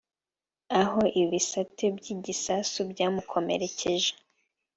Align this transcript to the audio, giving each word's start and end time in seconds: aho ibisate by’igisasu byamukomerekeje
aho 0.81 1.01
ibisate 1.21 1.85
by’igisasu 1.97 2.79
byamukomerekeje 2.91 4.11